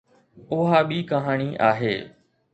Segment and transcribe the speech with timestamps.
[0.55, 1.95] اها ٻي ڪهاڻي آهي.